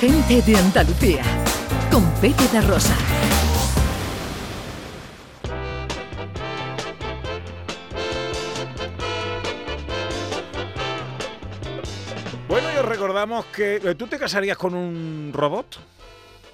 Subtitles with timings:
[0.00, 1.24] Gente de Andalucía,
[1.90, 2.94] con Pepe da Rosa.
[12.46, 15.80] Bueno, y os recordamos que eh, tú te casarías con un robot.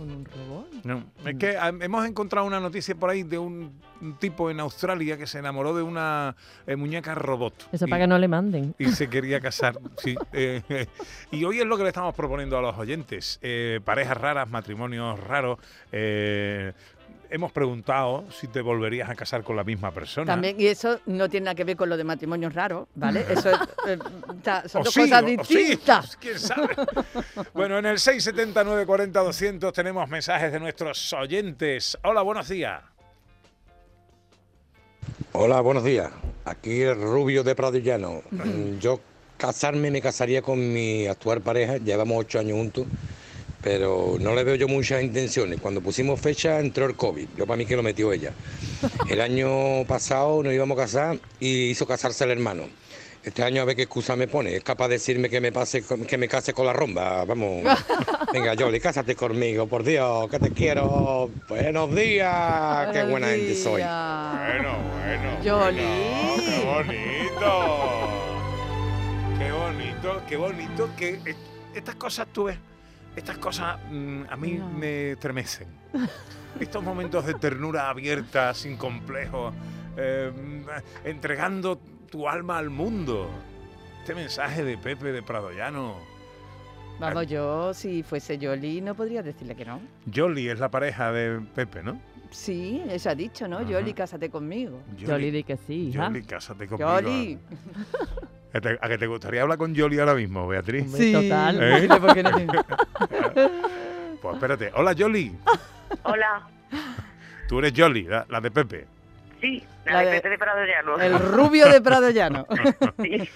[0.00, 0.66] ¿Con un robot?
[0.84, 4.58] No, es que ah, hemos encontrado una noticia por ahí de un, un tipo en
[4.58, 6.34] Australia que se enamoró de una
[6.66, 7.68] eh, muñeca robot.
[7.70, 8.74] Eso Y- para que no le manden.
[8.78, 9.78] y se quería casar.
[9.98, 10.86] sí, eh, eh,
[11.32, 13.38] y hoy es lo que le estamos proponiendo a los oyentes.
[13.42, 15.58] Eh, parejas raras, matrimonios raros.
[17.30, 20.26] Hemos preguntado si te volverías a casar con la misma persona.
[20.26, 23.24] También, y eso no tiene nada que ver con lo de matrimonios raros, ¿vale?
[23.30, 23.98] Eso es, eh,
[24.42, 26.16] ta- son O dos sí, cosas o- o sí, distintas.
[26.20, 26.68] ¿Quién sabe?
[27.54, 31.96] bueno, en el 679 40 200 tenemos mensajes de nuestros oyentes.
[32.02, 32.82] Hola, buenos días.
[35.32, 36.10] Hola, buenos días.
[36.44, 38.22] Aquí el Rubio de Pradillano.
[38.30, 39.00] Mm, Yo
[39.36, 42.86] casarme me casaría con mi actual pareja, llevamos ocho años juntos,
[43.62, 45.60] pero no le veo yo muchas intenciones.
[45.60, 48.32] Cuando pusimos fecha entró el COVID, yo para mí que lo metió ella.
[49.08, 52.64] El año pasado nos íbamos a casar y hizo casarse el hermano.
[53.22, 54.56] Este año a ver qué excusa me pone.
[54.56, 57.22] Es capaz de decirme que me pase con- que me case con la romba.
[57.26, 57.62] Vamos.
[58.32, 61.30] Venga, Yoli, cásate conmigo, por Dios, que te quiero.
[61.46, 62.88] Buenos días.
[62.94, 63.82] Qué buena gente soy.
[63.82, 65.44] Bueno, bueno.
[65.44, 65.82] Yoli.
[66.64, 68.08] bueno, qué bonito.
[69.38, 71.38] Qué bonito, qué bonito que est-
[71.74, 72.56] estas cosas tú ves,
[73.16, 74.68] estas cosas mm, a mí No.
[74.70, 75.68] me estremecen.
[76.60, 79.54] Estos momentos de ternura abierta, sin complejos,
[79.96, 80.32] eh,
[81.04, 81.78] entregando
[82.10, 83.30] tu alma al mundo.
[84.00, 85.96] Este mensaje de Pepe de Pradoyano.
[86.98, 89.80] Vamos, yo si fuese Yoli no podría decirle que no.
[90.12, 92.00] Jolly es la pareja de Pepe, ¿no?
[92.30, 93.62] Sí, eso ha dicho, ¿no?
[93.62, 94.82] Yoli, cásate conmigo.
[94.96, 95.92] Yo le di que sí.
[95.94, 97.00] Jolly, cásate conmigo.
[97.00, 97.38] Yoli.
[98.52, 100.84] ¿A te- ¿A que te gustaría hablar con Jolly ahora mismo, Beatriz?
[100.86, 101.58] Hombre, total.
[101.62, 101.88] ¿Eh?
[101.88, 102.46] ¿Por qué no te-
[104.20, 104.70] Pues espérate.
[104.74, 105.34] Hola, Jolly.
[106.02, 106.46] Hola,
[107.48, 108.86] Tú eres Jolly, la, la de Pepe.
[109.40, 110.98] sí, La la, de de- Pepe de Prado Llano.
[111.00, 112.46] El rubio de Prado Llano.
[113.02, 113.28] Sí.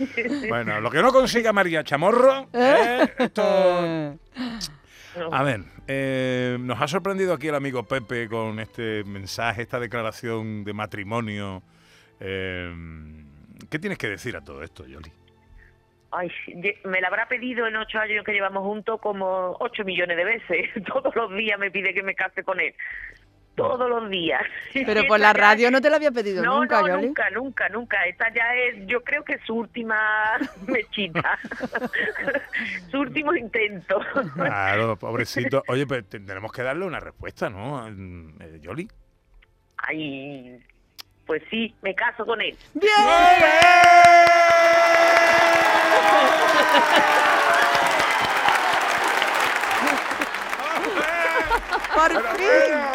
[0.49, 3.09] Bueno, lo que no consiga María Chamorro, ¿eh?
[3.19, 3.43] esto...
[5.31, 10.65] A ver, eh, nos ha sorprendido aquí el amigo Pepe con este mensaje, esta declaración
[10.65, 11.63] de matrimonio.
[12.19, 13.24] Eh,
[13.75, 15.11] ¿Qué tienes que decir a todo esto, Jolly?
[16.13, 16.31] Ay,
[16.85, 20.71] me la habrá pedido en ocho años que llevamos juntos como ocho millones de veces.
[20.87, 22.73] Todos los días me pide que me case con él.
[23.57, 24.41] Todos los días.
[24.73, 27.07] Pero por la radio no te lo había pedido No, nunca, no, Yoli.
[27.07, 28.05] nunca, nunca, nunca.
[28.07, 31.37] Esta ya es, yo creo que su última mechita.
[32.93, 33.99] su último intento.
[34.37, 35.65] Claro, pobrecito.
[35.67, 37.89] Oye, pues te- tenemos que darle una respuesta, ¿no?
[37.89, 38.87] Eh, Yoli.
[39.79, 40.61] Ay,
[41.27, 42.57] pues sí, me caso con él.
[42.75, 42.93] ¡Bien!
[51.95, 52.47] ¡Por Bueno, fin!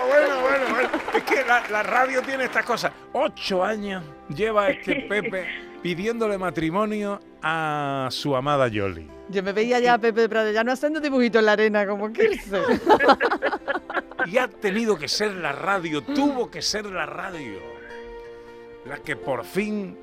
[0.08, 0.90] bueno, bueno, bueno, bueno.
[1.16, 2.92] Es que la, la radio tiene estas cosas.
[3.14, 5.48] Ocho años lleva este Pepe
[5.82, 9.10] pidiéndole matrimonio a su amada Yoli.
[9.30, 12.12] Yo me veía ya a Pepe de Prado Llano haciendo dibujitos en la arena, como
[12.12, 12.62] que irse.
[14.26, 17.60] Y ha tenido que ser la radio, tuvo que ser la radio,
[18.86, 19.98] la que por fin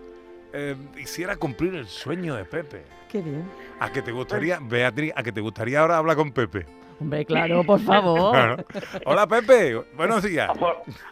[0.53, 2.83] eh, hiciera cumplir el sueño de Pepe.
[3.11, 3.45] Qué bien.
[3.81, 6.67] ¿A que te gustaría, Beatriz, a que te gustaría ahora hablar con Pepe?
[6.99, 8.33] Hombre, claro, por favor.
[8.33, 8.65] Claro.
[9.05, 10.51] Hola Pepe, buenos días.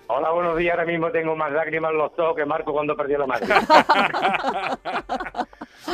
[0.07, 0.79] Hola, buenos días.
[0.79, 3.47] Ahora mismo tengo más lágrimas en los ojos que Marco cuando perdió la madre.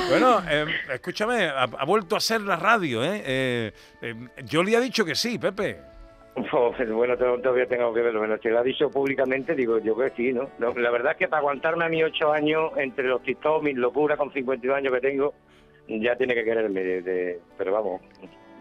[0.08, 3.22] Bueno, eh, escúchame, ha, ha vuelto a ser la radio, ¿eh?
[3.24, 3.72] eh,
[4.02, 4.14] eh
[4.44, 5.80] Yoli ha dicho que sí, Pepe.
[6.50, 8.20] Pues, bueno, to- todavía tengo que verlo.
[8.20, 10.48] Bueno, si lo ha dicho públicamente, digo yo que sí, ¿no?
[10.58, 13.76] No, La verdad es que para aguantarme a mis ocho años, entre los TikTok, mis
[13.76, 15.34] locuras con 52 años que tengo,
[15.88, 16.82] ya tiene que quererme.
[16.82, 18.00] de- de- pero vamos.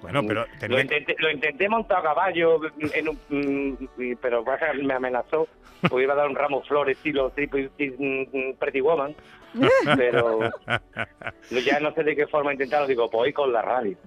[0.02, 2.62] Bueno, pero Lo intenté, lo intenté montar a caballo,
[2.94, 4.44] en un, mm, pero
[4.82, 5.48] me amenazó.
[5.90, 9.14] Pues iba a dar un ramo flores, estilo mm, Pretty Woman.
[9.98, 10.40] Pero
[11.66, 12.88] ya no sé de qué forma intentarlo.
[12.88, 13.98] Digo, pues hoy con la radio.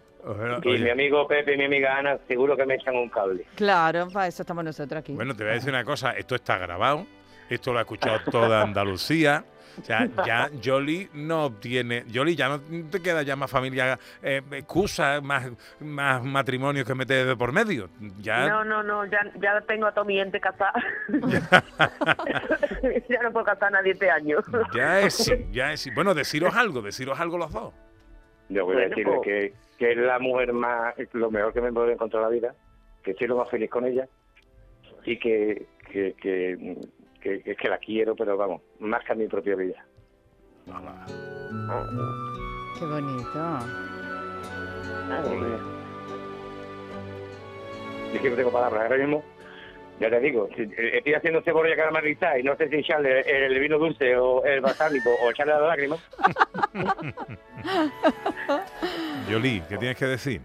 [0.62, 3.44] Y oye, mi amigo Pepe y mi amiga Ana seguro que me echan un cable.
[3.56, 5.14] Claro, para eso estamos nosotros aquí.
[5.14, 7.06] bueno, te voy a decir una cosa, esto está grabado,
[7.48, 9.44] esto lo ha escuchado toda Andalucía.
[9.80, 12.60] O sea, ya Yoli no tiene, Yoli ya no
[12.90, 17.88] te queda ya más familia, eh, excusa, más, más matrimonios que meter de por medio.
[18.18, 20.74] Ya, No, no, no, ya, ya tengo a toda mi gente casada.
[23.08, 24.40] ya no puedo casar a nadie este año.
[24.74, 25.90] ya es sí, ya es sí.
[25.90, 27.72] Bueno, deciros algo, deciros algo los dos.
[28.52, 31.72] Yo voy a decirle pues- que, que es la mujer más, lo mejor que me
[31.72, 32.54] puede encontrar en la vida,
[33.02, 34.08] que soy lo más feliz con ella
[35.04, 36.76] y que, que, que,
[37.20, 39.84] que, que- que la quiero, pero vamos, más que a mi propia vida.
[42.78, 43.30] Qué bonito.
[48.14, 48.82] es que no tengo palabras.
[48.84, 49.24] Ahora mismo,
[50.00, 53.52] ya te digo, si- eh, estoy haciendo cebolla caramelizada y no sé si echarle el,
[53.52, 56.10] el vino dulce o el balsámico o echarle las lágrimas.
[59.30, 60.40] Yoli, ¿qué tienes que decir?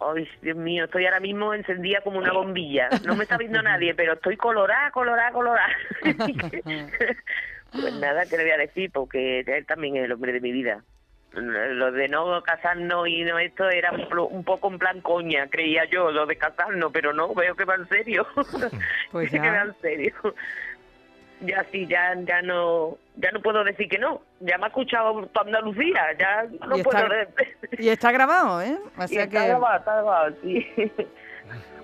[0.00, 2.88] Ay, Dios mío, estoy ahora mismo encendida como una bombilla.
[3.04, 5.68] No me está viendo nadie, pero estoy colorada, colorada, colorada.
[7.72, 8.90] pues nada, ¿qué le voy a decir?
[8.92, 10.84] Porque él también es el hombre de mi vida.
[11.32, 16.10] Lo de no casarnos y no esto era un, poco en plan coña, creía yo,
[16.10, 18.26] lo de casarnos, pero no, veo que va en serio.
[19.12, 19.42] Pues que ya.
[19.52, 20.14] va en serio.
[21.40, 24.22] Ya sí, ya, ya no ya no puedo decir que no.
[24.40, 26.98] Ya me ha escuchado toda Andalucía, ya no Y puedo...
[26.98, 27.44] está-
[27.78, 28.76] Y está grabado, ¿eh?
[28.96, 29.46] O y sea está que...
[29.48, 30.66] grabado, está grabado, sí.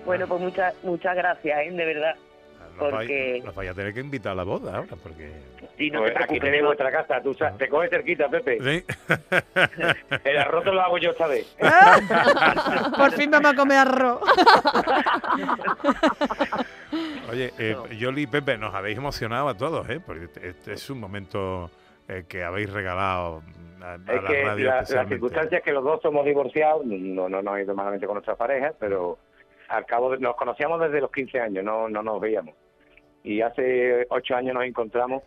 [0.05, 1.71] bueno, pues muchas muchas gracias, ¿eh?
[1.71, 2.15] de verdad.
[2.77, 5.31] Nos vais- Porque- nos vais a tener que invitar a la boda ahora, porque...
[5.77, 8.57] Sí, no Pues te aquí tenemos vuestra casa, tú sa- te coges cerquita, Pepe.
[8.61, 8.85] Sí.
[10.25, 11.55] El arroz te lo hago yo esta vez.
[12.97, 14.21] Por fin vamos a comer arroz.
[17.29, 17.87] Oye, eh, No.
[17.87, 19.99] Yoli y Pepe, nos habéis emocionado a todos, ¿eh?
[20.05, 21.69] Porque este, este es un momento
[22.07, 23.41] eh, que habéis regalado
[23.81, 27.27] a, a Es la que radio la- las circunstancias que los dos somos divorciados, no,
[27.29, 29.17] no nos ha ido malamente con nuestras parejas, pero
[29.69, 32.55] al cabo de, nos conocíamos desde los 15 años, no, no nos veíamos.
[33.23, 35.23] Y hace 8 años nos encontramos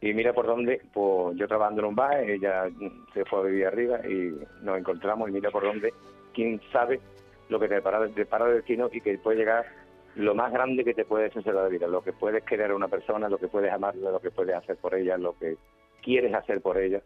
[0.00, 2.68] y mira por dónde, pues yo trabajando en un bar, ella
[3.12, 4.32] se fue a vivir arriba y
[4.62, 5.92] nos encontramos y mira por dónde,
[6.32, 7.00] quién sabe
[7.48, 9.66] lo que te depara, depara el destino y que puede llegar
[10.14, 12.88] lo más grande que te puedes hacer la vida, lo que puedes querer a una
[12.88, 15.56] persona, lo que puedes amarla, lo que puedes hacer por ella, lo que
[16.02, 17.02] quieres hacer por ella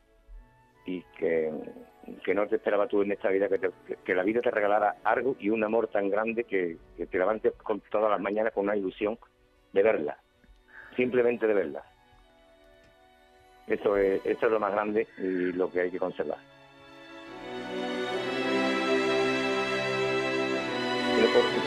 [0.84, 1.50] y que,
[2.24, 5.36] que no te esperaba tú en esta vida, que, te- la vida te regalara algo
[5.38, 9.18] y un amor tan grande que, te levantes con todas las mañanas con una ilusión
[9.72, 10.18] de verla,
[10.96, 11.82] simplemente de verla.
[13.66, 16.38] Eso es, eso es lo más grande y lo que hay que conservar.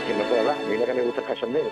[0.05, 1.63] Que no puedo hablar, mira que me gusta el cachondeo.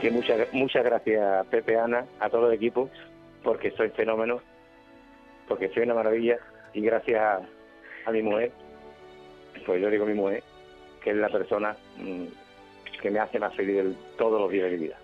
[0.00, 2.90] que muchas muchas gracias Pepe Ana, a todo el equipo,
[3.44, 4.40] porque soy fenómeno,
[5.48, 6.38] porque soy una maravilla
[6.74, 7.40] y gracias a,
[8.08, 8.52] a mi mujer,
[9.66, 10.42] pues yo digo mi mujer,
[11.02, 12.24] que es la persona mm,
[13.00, 14.98] que me hace más feliz del- todos los días de mi vida.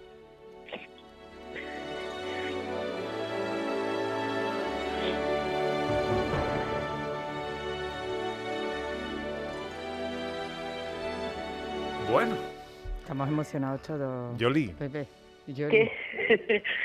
[12.10, 12.36] Bueno,
[13.02, 14.38] Estamos emocionados todos.
[14.38, 15.06] Yoli, Pepe.
[15.46, 15.68] y yo.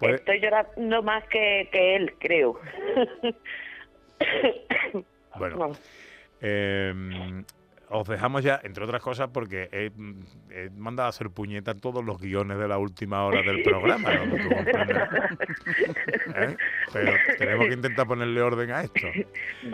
[0.00, 2.58] Puede- Estoy llorando más que, que él, creo.
[5.38, 5.80] bueno, Vamos.
[6.40, 7.42] eh,
[7.92, 9.90] os dejamos ya, entre otras cosas, porque he,
[10.54, 14.14] he mandado a hacer puñeta todos los guiones de la última hora del programa.
[14.14, 14.36] ¿no?
[14.36, 14.96] Tú comprendes.
[16.36, 16.56] ¿Eh?
[16.92, 19.08] Pero tenemos que intentar ponerle orden a esto.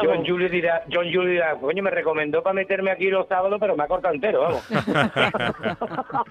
[0.03, 3.77] John Julio dirá, John Julio dirá, coño, me recomendó para meterme aquí los sábados, pero
[3.77, 4.67] me ha cortado entero, vamos.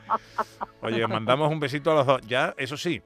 [0.81, 2.21] Oye, os mandamos un besito a los dos.
[2.27, 2.99] Ya, eso sí,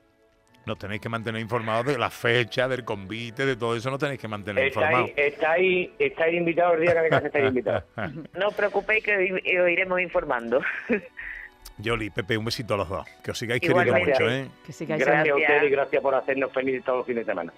[0.65, 4.19] nos tenéis que mantener informados de la fecha, del convite, de todo eso, nos tenéis
[4.19, 5.09] que mantener informados.
[5.15, 7.83] Estáis, estáis, invitados el día que me case, estáis invitados.
[8.38, 10.61] No os preocupéis que os- os iremos informando.
[11.81, 13.07] Yoli, Pepe, un besito a los dos.
[13.23, 14.11] Que os sigáis queriendo Igualmente.
[14.23, 14.47] mucho, ¿eh?
[14.65, 15.50] Que sigáis Gracias a Gracias.
[15.50, 17.53] ustedes y gracias por hacernos felices todos los fines de semana.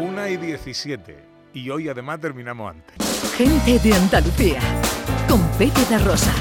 [0.00, 1.16] Una y 17.
[1.56, 3.32] Y hoy además terminamos antes.
[3.34, 4.60] Gente de Andalucía.
[5.26, 6.34] Con Pepe da Rosa.